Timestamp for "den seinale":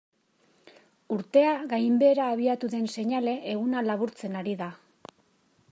2.77-3.37